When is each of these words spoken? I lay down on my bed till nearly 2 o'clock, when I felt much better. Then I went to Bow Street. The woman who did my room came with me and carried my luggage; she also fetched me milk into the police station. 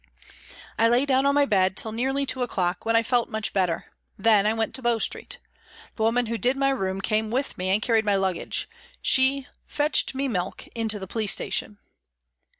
I 0.79 0.87
lay 0.87 1.05
down 1.05 1.27
on 1.27 1.35
my 1.35 1.45
bed 1.45 1.77
till 1.77 1.91
nearly 1.91 2.25
2 2.25 2.41
o'clock, 2.41 2.85
when 2.85 2.95
I 2.95 3.03
felt 3.03 3.29
much 3.29 3.53
better. 3.53 3.85
Then 4.17 4.47
I 4.47 4.53
went 4.55 4.73
to 4.73 4.81
Bow 4.81 4.97
Street. 4.97 5.37
The 5.95 6.01
woman 6.01 6.25
who 6.25 6.39
did 6.39 6.57
my 6.57 6.69
room 6.71 7.01
came 7.01 7.29
with 7.29 7.55
me 7.55 7.69
and 7.69 7.83
carried 7.83 8.03
my 8.03 8.15
luggage; 8.15 8.67
she 9.03 9.41
also 9.41 9.51
fetched 9.67 10.15
me 10.15 10.27
milk 10.27 10.65
into 10.73 10.97
the 10.97 11.05
police 11.05 11.33
station. 11.33 11.77